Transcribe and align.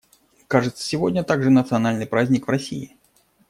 Кажется, 0.47 0.81
сегодня 0.83 1.23
также 1.23 1.51
национальный 1.51 2.07
праздник 2.07 2.47
в 2.47 2.49
России. 2.49 2.97